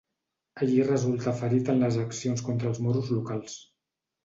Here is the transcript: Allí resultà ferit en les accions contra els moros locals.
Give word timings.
Allí 0.63 0.79
resultà 0.87 1.33
ferit 1.43 1.69
en 1.75 1.85
les 1.85 2.01
accions 2.05 2.43
contra 2.49 2.73
els 2.73 2.83
moros 2.89 3.15
locals. 3.21 3.63